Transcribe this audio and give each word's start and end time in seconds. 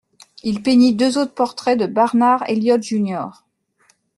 Il 0.41 0.63
peignit 0.63 0.97
deux 0.97 1.19
autres 1.19 1.35
portraits 1.35 1.77
de 1.79 1.85
Barnard 1.85 2.43
Elliott 2.49 2.81
Jr. 2.81 3.25